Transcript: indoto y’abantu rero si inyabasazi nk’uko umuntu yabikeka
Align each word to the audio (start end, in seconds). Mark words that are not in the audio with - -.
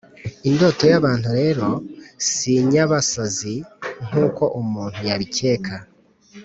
indoto 0.49 0.83
y’abantu 0.91 1.29
rero 1.39 1.67
si 2.27 2.51
inyabasazi 2.61 3.55
nk’uko 4.07 4.43
umuntu 4.61 4.99
yabikeka 5.09 5.73